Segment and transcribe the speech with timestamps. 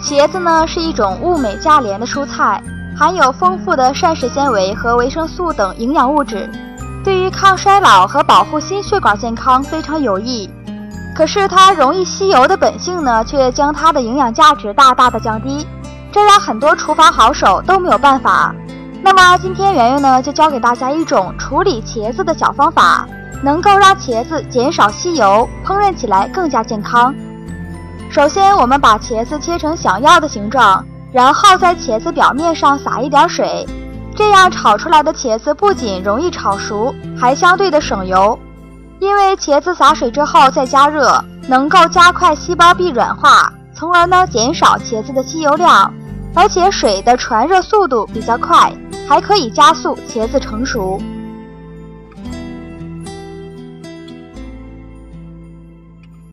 [0.00, 2.62] 茄子呢是一种物美价廉的蔬菜，
[2.96, 6.48] 含有丰富的膳食纤维和维生素等营养物质，
[7.04, 10.48] 对于抗衰老和保护心血管健康非常有益。
[11.16, 15.66] 可是它容易吸油的本性呢，却将它的营养价值大大的降低，
[16.12, 18.54] 这让很多厨房好手都没有办法。
[19.02, 23.04] 那么今天圆圆呢就教给大家一种处理茄子的小方法，
[23.42, 27.12] 能够让茄子减少吸油，烹饪起来更加健康。
[28.10, 33.66] 首先，我们把茄子切成想要的形状，然后在茄子表面上撒一点水，
[34.16, 38.36] 这样炒出来的茄子不仅容易炒熟，还相对的省油。
[38.98, 45.92] 因为茄子洒水之后再加热，能够加快细胞壁软化，从而呢减少茄子的吸油量，
[46.34, 48.72] 而且水的传热速度比较快，
[49.06, 51.00] 还可以加速茄子成熟。